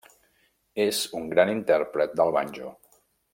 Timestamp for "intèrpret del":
1.57-2.33